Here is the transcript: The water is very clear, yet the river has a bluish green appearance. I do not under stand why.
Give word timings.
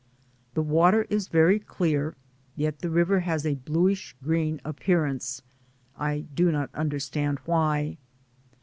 The 0.55 0.63
water 0.63 1.05
is 1.11 1.27
very 1.27 1.59
clear, 1.59 2.15
yet 2.55 2.79
the 2.79 2.89
river 2.89 3.19
has 3.19 3.45
a 3.45 3.53
bluish 3.53 4.15
green 4.23 4.59
appearance. 4.65 5.43
I 5.95 6.21
do 6.33 6.51
not 6.51 6.71
under 6.73 6.97
stand 6.99 7.37
why. 7.45 7.99